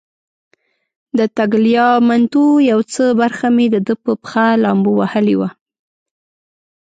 د 1.17 1.19
تګلیامنتو 1.37 2.43
یو 2.71 2.79
څه 2.93 3.03
برخه 3.21 3.47
مې 3.55 3.65
د 3.73 3.75
ده 3.87 3.95
په 4.03 4.11
پښه 4.21 4.45
لامبو 4.63 4.91
وهلې 4.99 5.35
وه. 5.39 5.49